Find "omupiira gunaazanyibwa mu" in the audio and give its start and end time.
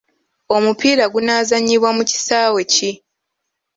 0.55-2.03